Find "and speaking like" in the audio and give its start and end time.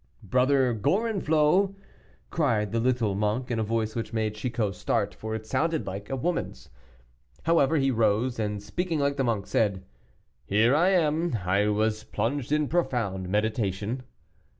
8.39-9.17